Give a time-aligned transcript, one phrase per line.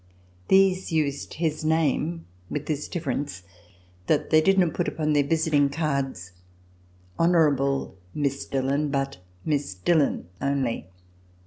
[0.47, 3.43] These used his name, with this diflPerence,
[4.07, 6.31] that they did not put upon their visiting cards
[7.19, 10.87] "Honorable Miss Dillon," but "Miss Dillon" only.